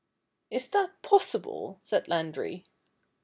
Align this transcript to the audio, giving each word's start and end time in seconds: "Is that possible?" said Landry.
"Is 0.49 0.67
that 0.69 1.03
possible?" 1.03 1.77
said 1.83 2.07
Landry. 2.07 2.65